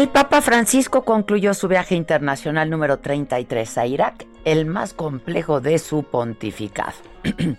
El 0.00 0.08
Papa 0.08 0.40
Francisco 0.40 1.04
concluyó 1.04 1.52
su 1.52 1.68
viaje 1.68 1.94
internacional 1.94 2.70
número 2.70 3.00
33 3.00 3.76
a 3.76 3.84
Irak, 3.84 4.26
el 4.46 4.64
más 4.64 4.94
complejo 4.94 5.60
de 5.60 5.78
su 5.78 6.04
pontificado. 6.04 6.94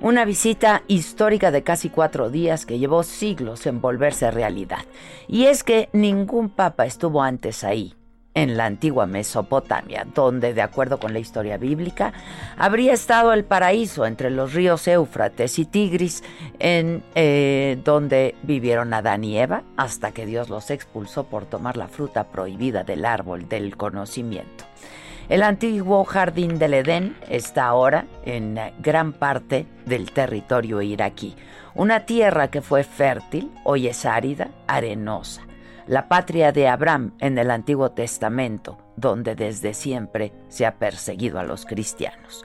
Una 0.00 0.24
visita 0.24 0.84
histórica 0.86 1.50
de 1.50 1.64
casi 1.64 1.90
cuatro 1.90 2.30
días 2.30 2.66
que 2.66 2.78
llevó 2.78 3.02
siglos 3.02 3.66
en 3.66 3.80
volverse 3.80 4.30
realidad. 4.30 4.84
Y 5.26 5.46
es 5.46 5.64
que 5.64 5.88
ningún 5.92 6.50
papa 6.50 6.86
estuvo 6.86 7.20
antes 7.20 7.64
ahí, 7.64 7.96
en 8.34 8.56
la 8.56 8.66
antigua 8.66 9.06
Mesopotamia, 9.06 10.06
donde, 10.14 10.54
de 10.54 10.62
acuerdo 10.62 10.98
con 10.98 11.12
la 11.12 11.18
historia 11.18 11.58
bíblica, 11.58 12.12
habría 12.56 12.92
estado 12.92 13.32
el 13.32 13.44
paraíso 13.44 14.06
entre 14.06 14.30
los 14.30 14.54
ríos 14.54 14.88
Éufrates 14.88 15.58
y 15.58 15.64
Tigris, 15.64 16.24
en 16.58 17.02
eh, 17.14 17.78
donde 17.84 18.34
vivieron 18.42 18.94
Adán 18.94 19.24
y 19.24 19.38
Eva, 19.38 19.62
hasta 19.76 20.12
que 20.12 20.26
Dios 20.26 20.48
los 20.48 20.70
expulsó 20.70 21.24
por 21.24 21.44
tomar 21.44 21.76
la 21.76 21.88
fruta 21.88 22.24
prohibida 22.24 22.84
del 22.84 23.04
árbol 23.04 23.48
del 23.48 23.76
conocimiento. 23.76 24.64
El 25.28 25.42
antiguo 25.42 26.04
jardín 26.04 26.58
del 26.58 26.74
Edén 26.74 27.16
está 27.28 27.66
ahora 27.66 28.06
en 28.24 28.58
gran 28.80 29.12
parte 29.12 29.66
del 29.86 30.10
territorio 30.10 30.82
iraquí, 30.82 31.36
una 31.74 32.00
tierra 32.06 32.48
que 32.48 32.60
fue 32.60 32.84
fértil, 32.84 33.50
hoy 33.64 33.88
es 33.88 34.04
árida, 34.04 34.50
arenosa 34.66 35.42
la 35.86 36.08
patria 36.08 36.52
de 36.52 36.68
Abraham 36.68 37.14
en 37.20 37.38
el 37.38 37.50
Antiguo 37.50 37.90
Testamento, 37.90 38.78
donde 38.96 39.34
desde 39.34 39.74
siempre 39.74 40.32
se 40.48 40.66
ha 40.66 40.76
perseguido 40.78 41.38
a 41.38 41.44
los 41.44 41.64
cristianos. 41.66 42.44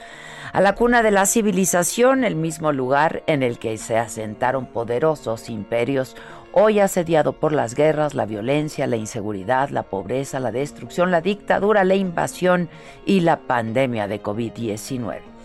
A 0.54 0.62
la 0.62 0.76
cuna 0.76 1.04
de 1.04 1.12
la 1.12 1.26
civilización, 1.26 2.24
el 2.24 2.36
mismo 2.36 2.72
lugar 2.72 3.24
en 3.28 3.44
el 3.44 3.60
que 3.60 3.78
se 3.78 3.98
asentaron 3.98 4.68
poderosos 4.68 5.50
imperios, 5.50 6.16
hoy 6.54 6.80
asediado 6.80 7.34
por 7.34 7.52
las 7.52 7.76
guerras, 7.76 8.16
la 8.16 8.26
violencia, 8.26 8.88
la 8.88 8.96
inseguridad, 8.96 9.70
la 9.70 9.84
pobreza, 9.84 10.40
la 10.40 10.52
destrucción, 10.52 11.12
la 11.12 11.22
dictadura, 11.22 11.84
la 11.84 11.96
invasión 11.96 12.70
y 13.06 13.20
la 13.20 13.42
pandemia 13.42 14.08
de 14.08 14.24
COVID-19. 14.24 15.37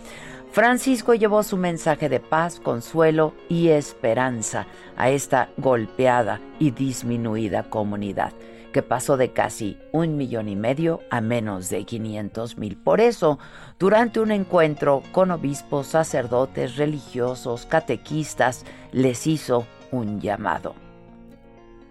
Francisco 0.53 1.15
llevó 1.15 1.43
su 1.43 1.57
mensaje 1.57 2.11
de 2.11 2.21
paz, 2.21 2.61
consuelo 2.61 3.33
y 3.49 3.69
esperanza 3.69 4.67
a 4.99 5.09
esta 5.09 5.49
golpeada 5.57 6.41
y 6.59 6.73
disminuida 6.73 7.63
comunidad, 7.63 8.35
que 8.71 8.83
pasó 8.83 9.17
de 9.17 9.33
casi 9.33 9.79
un 9.93 10.19
millón 10.19 10.51
y 10.51 10.57
medio 10.57 11.01
a 11.11 11.23
menos 11.23 11.71
de 11.71 11.87
500 11.87 12.59
mil. 12.59 12.77
Por 12.77 13.01
eso, 13.01 13.39
durante 13.79 14.21
un 14.21 14.31
encuentro 14.31 15.03
con 15.11 15.31
obispos, 15.31 15.87
sacerdotes, 15.87 16.77
religiosos, 16.77 17.65
catequistas, 17.65 18.67
les 18.93 19.27
hizo 19.27 19.67
un 19.91 20.21
llamado. 20.21 20.75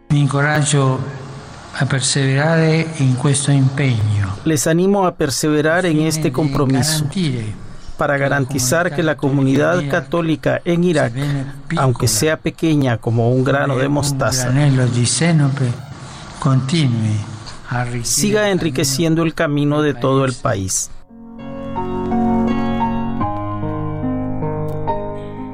Mi 0.09 0.21
encoraggio 0.21 0.99
a 1.79 1.85
perseverare 1.87 2.85
in 2.99 3.15
questo 3.15 3.51
impegno. 3.51 4.35
Les 4.43 4.67
animo 4.67 5.07
a 5.07 5.15
perseverar 5.15 5.87
en 5.87 6.01
este 6.01 6.31
compromiso 6.31 7.07
para 8.01 8.17
garantizar 8.17 8.95
que 8.95 9.03
la 9.03 9.15
comunidad 9.15 9.87
católica 9.87 10.59
en 10.65 10.83
Irak, 10.83 11.13
aunque 11.77 12.07
sea 12.07 12.35
pequeña 12.35 12.97
como 12.97 13.31
un 13.31 13.43
grano 13.43 13.77
de 13.77 13.89
mostaza, 13.89 14.51
siga 18.01 18.49
enriqueciendo 18.49 19.21
el 19.21 19.35
camino 19.35 19.83
de 19.83 19.93
todo 19.93 20.25
el 20.25 20.33
país. 20.33 20.89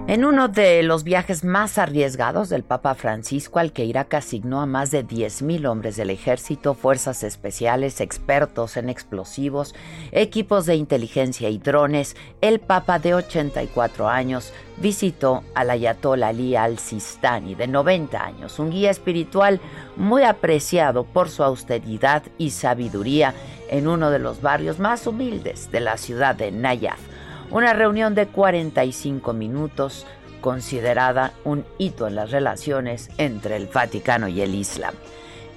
En 0.08 0.24
uno 0.24 0.48
de 0.48 0.84
los 0.84 1.04
viajes 1.04 1.44
más 1.44 1.78
arriesgados 1.78 2.48
del 2.48 2.64
Papa 2.64 2.96
Francisco, 2.96 3.60
al 3.60 3.74
que 3.74 3.84
Irak 3.84 4.14
asignó 4.14 4.62
a 4.62 4.66
más 4.66 4.90
de 4.90 5.06
10.000 5.06 5.68
hombres 5.68 5.98
del 5.98 6.12
ejército, 6.12 6.76
fuerzas 6.76 7.24
especiales, 7.24 8.00
expertos 8.00 8.78
en 8.78 8.88
explosivos, 8.88 9.76
equipos 10.14 10.66
de 10.66 10.76
inteligencia 10.76 11.50
y 11.50 11.58
drones, 11.58 12.16
el 12.40 12.62
Papa 12.62 13.00
de 13.00 13.16
84 13.16 14.08
años 14.08 14.54
visitó 14.78 15.44
al 15.54 15.72
Ayatollah 15.72 16.30
Ali 16.30 16.56
al-Sistani, 16.56 17.56
de 17.56 17.68
90 17.68 18.24
años, 18.24 18.60
un 18.60 18.70
guía 18.70 18.92
espiritual 18.92 19.60
muy 19.98 20.24
apreciado 20.24 21.04
por 21.04 21.28
su 21.28 21.44
austeridad 21.44 22.24
y 22.38 22.52
sabiduría 22.52 23.34
en 23.70 23.90
uno 23.90 24.10
de 24.10 24.20
los 24.20 24.42
barrios 24.42 24.80
más 24.80 25.06
humildes 25.06 25.70
de 25.70 25.82
la 25.82 25.98
ciudad 25.98 26.34
de 26.34 26.54
Nayaf 26.54 27.17
una 27.52 27.74
reunión 27.74 28.16
de 28.16 28.28
45 28.28 29.34
minutos 29.34 30.06
considerada 30.42 31.34
un 31.44 31.66
hito 31.78 32.08
en 32.08 32.16
las 32.16 32.32
relaciones 32.32 33.10
entre 33.18 33.56
el 33.56 33.68
Vaticano 33.68 34.28
y 34.28 34.42
el 34.42 34.56
Islam. 34.56 34.94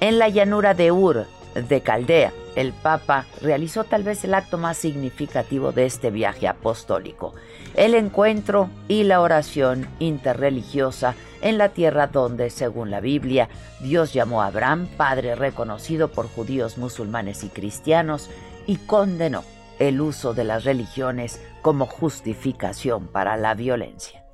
En 0.00 0.18
la 0.18 0.28
llanura 0.28 0.74
de 0.74 0.92
Ur, 0.92 1.26
de 1.54 1.80
Caldea, 1.80 2.32
el 2.56 2.72
Papa 2.72 3.26
realizó 3.40 3.84
tal 3.84 4.02
vez 4.02 4.24
el 4.24 4.34
acto 4.34 4.58
más 4.58 4.76
significativo 4.76 5.72
de 5.72 5.86
este 5.86 6.10
viaje 6.10 6.48
apostólico, 6.48 7.34
el 7.74 7.94
encuentro 7.94 8.70
y 8.88 9.04
la 9.04 9.20
oración 9.20 9.86
interreligiosa 9.98 11.14
en 11.42 11.58
la 11.58 11.70
tierra 11.70 12.08
donde, 12.08 12.50
según 12.50 12.90
la 12.90 13.00
Biblia, 13.00 13.48
Dios 13.80 14.12
llamó 14.12 14.42
a 14.42 14.46
Abraham, 14.46 14.88
padre 14.96 15.34
reconocido 15.34 16.08
por 16.08 16.28
judíos, 16.28 16.78
musulmanes 16.78 17.44
y 17.44 17.48
cristianos, 17.48 18.30
y 18.66 18.76
condenó 18.76 19.44
el 19.78 20.00
uso 20.00 20.34
de 20.34 20.44
las 20.44 20.64
religiones 20.64 21.40
como 21.62 21.87
justificación 21.87 23.06
para 23.09 23.37
la 23.37 23.54
violencia. 23.54 24.25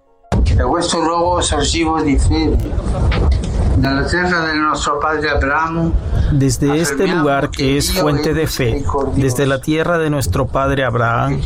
Desde 6.33 6.81
este 6.81 7.07
lugar 7.07 7.51
que 7.51 7.77
es 7.77 7.93
fuente 7.93 8.35
de 8.35 8.47
fe, 8.47 8.85
desde 9.15 9.47
la 9.47 9.61
tierra 9.61 9.99
de 9.99 10.11
nuestro 10.11 10.47
Padre 10.47 10.85
Abraham, 10.85 11.41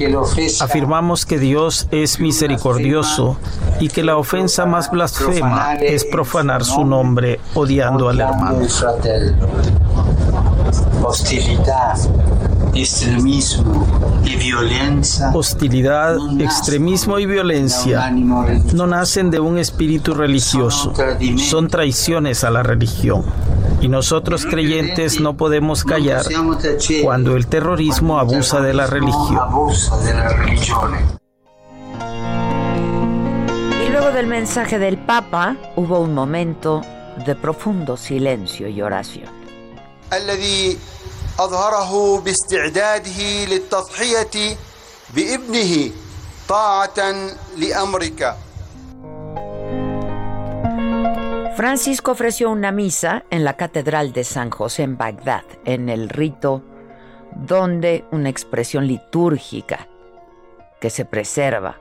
afirmamos 0.60 1.26
que 1.26 1.38
Dios 1.38 1.88
es 1.90 2.20
misericordioso 2.20 3.36
y 3.80 3.88
que 3.88 4.04
la 4.04 4.16
ofensa 4.16 4.64
más 4.66 4.90
blasfema 4.90 5.74
es 5.74 6.04
profanar 6.04 6.64
su 6.64 6.84
nombre 6.84 7.40
odiando 7.54 8.08
al 8.08 8.20
hermano. 8.20 8.60
Hostilidad. 11.02 11.98
Hostilidad, 15.34 16.16
extremismo 16.40 17.18
y 17.18 17.26
violencia 17.26 18.10
no 18.10 18.86
nacen 18.86 19.30
de 19.30 19.40
un 19.40 19.58
espíritu 19.58 20.14
religioso, 20.14 20.92
son 21.36 21.68
traiciones 21.68 22.44
a 22.44 22.50
la 22.50 22.62
religión. 22.62 23.24
Y 23.80 23.88
nosotros 23.88 24.46
creyentes 24.46 25.20
no 25.20 25.36
podemos 25.36 25.84
callar 25.84 26.24
cuando 27.02 27.36
el 27.36 27.46
terrorismo 27.46 28.18
abusa 28.18 28.60
de 28.60 28.74
la 28.74 28.86
religión. 28.86 29.38
Y 33.86 33.90
luego 33.90 34.12
del 34.12 34.26
mensaje 34.26 34.78
del 34.78 34.98
Papa 34.98 35.56
hubo 35.76 36.00
un 36.00 36.14
momento 36.14 36.82
de 37.26 37.34
profundo 37.34 37.96
silencio 37.96 38.68
y 38.68 38.82
oración. 38.82 39.28
أظهره 41.39 42.21
باستعداده 42.21 43.45
للتضحية 43.45 44.57
بابنه 45.15 45.91
طاعة 46.49 46.99
لأمرك 47.57 48.35
Francisco 51.55 52.11
ofreció 52.11 52.49
una 52.49 52.73
misa 52.73 53.23
en 53.29 53.45
la 53.45 53.55
Catedral 53.55 54.11
de 54.11 54.25
San 54.25 54.49
José 54.49 54.83
en 54.83 54.97
Bagdad, 54.97 55.45
en 55.63 55.87
el 55.87 56.09
rito 56.09 56.61
donde 57.33 58.03
una 58.11 58.27
expresión 58.27 58.87
litúrgica 58.87 59.87
que 60.81 60.89
se 60.89 61.05
preserva 61.05 61.77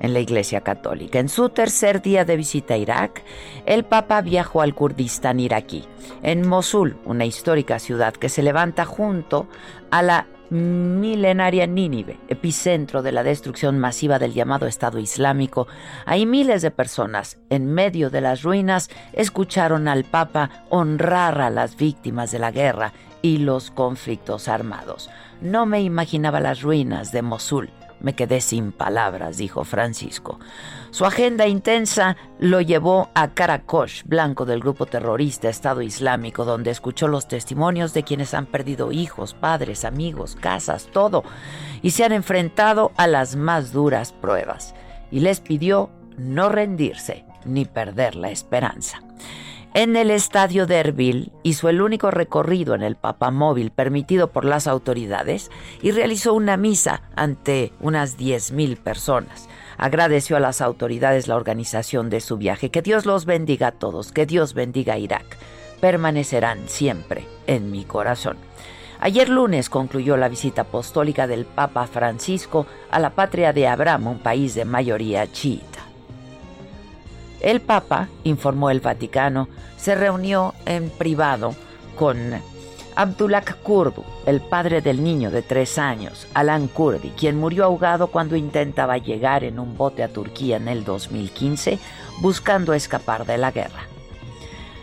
en 0.00 0.12
la 0.12 0.20
Iglesia 0.20 0.60
Católica. 0.60 1.18
En 1.18 1.28
su 1.28 1.48
tercer 1.48 2.02
día 2.02 2.24
de 2.24 2.36
visita 2.36 2.74
a 2.74 2.78
Irak, 2.78 3.22
el 3.66 3.84
Papa 3.84 4.20
viajó 4.20 4.62
al 4.62 4.74
Kurdistán 4.74 5.40
iraquí, 5.40 5.84
en 6.22 6.46
Mosul, 6.46 6.96
una 7.04 7.24
histórica 7.24 7.78
ciudad 7.78 8.14
que 8.14 8.28
se 8.28 8.42
levanta 8.42 8.84
junto 8.84 9.48
a 9.90 10.02
la 10.02 10.26
milenaria 10.50 11.66
Nínive, 11.66 12.18
epicentro 12.28 13.02
de 13.02 13.12
la 13.12 13.22
destrucción 13.22 13.78
masiva 13.78 14.18
del 14.18 14.32
llamado 14.32 14.66
Estado 14.66 14.98
Islámico. 14.98 15.66
Ahí 16.04 16.24
miles 16.24 16.62
de 16.62 16.70
personas, 16.70 17.38
en 17.50 17.66
medio 17.72 18.10
de 18.10 18.20
las 18.20 18.42
ruinas, 18.42 18.88
escucharon 19.12 19.88
al 19.88 20.04
Papa 20.04 20.64
honrar 20.68 21.40
a 21.40 21.50
las 21.50 21.76
víctimas 21.76 22.30
de 22.30 22.38
la 22.38 22.52
guerra 22.52 22.92
y 23.22 23.38
los 23.38 23.70
conflictos 23.70 24.46
armados. 24.46 25.10
No 25.40 25.66
me 25.66 25.82
imaginaba 25.82 26.40
las 26.40 26.62
ruinas 26.62 27.12
de 27.12 27.22
Mosul 27.22 27.70
me 28.00 28.14
quedé 28.14 28.40
sin 28.40 28.72
palabras, 28.72 29.36
dijo 29.36 29.64
Francisco. 29.64 30.38
Su 30.90 31.04
agenda 31.04 31.46
intensa 31.46 32.16
lo 32.38 32.60
llevó 32.60 33.10
a 33.14 33.34
Karakosh, 33.34 34.04
blanco 34.04 34.44
del 34.44 34.60
grupo 34.60 34.86
terrorista 34.86 35.48
Estado 35.48 35.82
Islámico, 35.82 36.44
donde 36.44 36.70
escuchó 36.70 37.08
los 37.08 37.28
testimonios 37.28 37.92
de 37.92 38.02
quienes 38.02 38.34
han 38.34 38.46
perdido 38.46 38.92
hijos, 38.92 39.34
padres, 39.34 39.84
amigos, 39.84 40.36
casas, 40.40 40.88
todo, 40.92 41.24
y 41.82 41.90
se 41.90 42.04
han 42.04 42.12
enfrentado 42.12 42.92
a 42.96 43.06
las 43.06 43.36
más 43.36 43.72
duras 43.72 44.12
pruebas. 44.12 44.74
Y 45.10 45.20
les 45.20 45.40
pidió 45.40 45.90
no 46.16 46.48
rendirse 46.48 47.24
ni 47.44 47.64
perder 47.64 48.16
la 48.16 48.30
esperanza. 48.30 49.00
En 49.76 49.94
el 49.94 50.10
estadio 50.10 50.66
de 50.66 50.76
Erbil 50.76 51.32
hizo 51.42 51.68
el 51.68 51.82
único 51.82 52.10
recorrido 52.10 52.74
en 52.74 52.82
el 52.82 52.96
papamóvil 52.96 53.70
permitido 53.70 54.32
por 54.32 54.46
las 54.46 54.66
autoridades 54.66 55.50
y 55.82 55.90
realizó 55.90 56.32
una 56.32 56.56
misa 56.56 57.02
ante 57.14 57.74
unas 57.80 58.16
10.000 58.16 58.78
personas. 58.78 59.50
Agradeció 59.76 60.38
a 60.38 60.40
las 60.40 60.62
autoridades 60.62 61.28
la 61.28 61.36
organización 61.36 62.08
de 62.08 62.22
su 62.22 62.38
viaje. 62.38 62.70
Que 62.70 62.80
Dios 62.80 63.04
los 63.04 63.26
bendiga 63.26 63.66
a 63.66 63.72
todos, 63.72 64.12
que 64.12 64.24
Dios 64.24 64.54
bendiga 64.54 64.94
a 64.94 64.98
Irak. 64.98 65.36
Permanecerán 65.78 66.70
siempre 66.70 67.26
en 67.46 67.70
mi 67.70 67.84
corazón. 67.84 68.38
Ayer 68.98 69.28
lunes 69.28 69.68
concluyó 69.68 70.16
la 70.16 70.30
visita 70.30 70.62
apostólica 70.62 71.26
del 71.26 71.44
Papa 71.44 71.86
Francisco 71.86 72.66
a 72.90 72.98
la 72.98 73.10
patria 73.10 73.52
de 73.52 73.68
Abraham, 73.68 74.06
un 74.06 74.18
país 74.20 74.54
de 74.54 74.64
mayoría 74.64 75.30
chiita. 75.30 75.75
El 77.46 77.60
Papa, 77.60 78.08
informó 78.24 78.70
el 78.70 78.80
Vaticano, 78.80 79.46
se 79.76 79.94
reunió 79.94 80.52
en 80.64 80.90
privado 80.90 81.54
con 81.94 82.18
Abdullah 82.96 83.44
Kurdu, 83.62 84.02
el 84.26 84.40
padre 84.40 84.80
del 84.80 85.04
niño 85.04 85.30
de 85.30 85.42
tres 85.42 85.78
años, 85.78 86.26
Alan 86.34 86.66
Kurdi, 86.66 87.10
quien 87.10 87.38
murió 87.38 87.66
ahogado 87.66 88.08
cuando 88.08 88.34
intentaba 88.34 88.98
llegar 88.98 89.44
en 89.44 89.60
un 89.60 89.76
bote 89.76 90.02
a 90.02 90.08
Turquía 90.08 90.56
en 90.56 90.66
el 90.66 90.82
2015 90.82 91.78
buscando 92.20 92.74
escapar 92.74 93.24
de 93.26 93.38
la 93.38 93.52
guerra. 93.52 93.84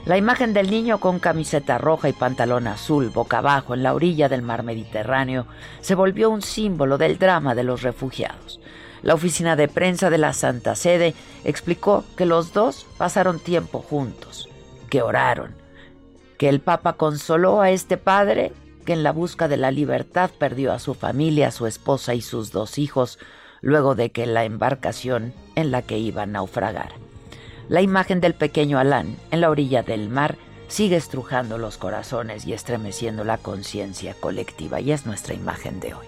La 0.06 0.16
imagen 0.16 0.54
del 0.54 0.72
niño 0.72 1.02
con 1.02 1.20
camiseta 1.20 1.78
roja 1.78 2.08
y 2.08 2.14
pantalón 2.14 2.68
azul 2.68 3.10
boca 3.10 3.40
abajo 3.40 3.74
en 3.74 3.84
la 3.84 3.94
orilla 3.94 4.30
del 4.30 4.42
mar 4.42 4.64
Mediterráneo 4.64 5.48
se 5.82 5.96
volvió 5.96 6.30
un 6.30 6.42
símbolo 6.42 6.98
del 6.98 7.20
drama 7.20 7.56
de 7.56 7.64
los 7.66 7.82
refugiados. 7.82 8.62
La 9.04 9.14
oficina 9.14 9.56
de 9.56 9.68
prensa 9.68 10.10
de 10.10 10.18
la 10.18 10.34
Santa 10.34 10.76
Sede 10.76 11.14
explicó 11.44 12.06
que 12.16 12.26
los 12.26 12.54
dos 12.54 12.88
pasaron 12.98 13.40
tiempo 13.40 13.80
juntos, 13.80 14.50
que 14.90 15.02
oraron, 15.02 15.56
que 16.38 16.48
el 16.50 16.62
Papa 16.62 16.94
consoló 16.94 17.62
a 17.62 17.70
este 17.70 17.98
padre 17.98 18.54
que 18.86 18.94
en 18.94 19.04
la 19.04 19.12
busca 19.12 19.48
de 19.48 19.58
la 19.58 19.72
libertad 19.72 20.32
perdió 20.38 20.72
a 20.72 20.80
su 20.80 20.94
familia, 20.94 21.50
a 21.50 21.52
su 21.52 21.68
esposa 21.68 22.16
y 22.16 22.22
sus 22.22 22.52
dos 22.52 22.78
hijos 22.78 23.20
luego 23.62 23.96
de 23.96 24.12
que 24.12 24.26
la 24.26 24.46
embarcación 24.46 25.34
en 25.56 25.72
la 25.72 25.82
que 25.82 25.98
iba 25.98 26.24
a 26.24 26.26
naufragar. 26.26 26.94
La 27.70 27.82
imagen 27.82 28.20
del 28.20 28.34
pequeño 28.34 28.78
Alán 28.78 29.18
en 29.32 29.42
la 29.42 29.50
orilla 29.50 29.84
del 29.84 30.10
mar 30.10 30.38
sigue 30.68 30.98
estrujando 30.98 31.58
los 31.58 31.78
corazones 31.78 32.46
y 32.46 32.54
estremeciendo 32.54 33.24
la 33.24 33.38
conciencia 33.38 34.16
colectiva 34.20 34.82
y 34.82 34.92
es 34.92 35.06
nuestra 35.06 35.34
imagen 35.34 35.80
de 35.80 35.94
hoy. 35.94 36.08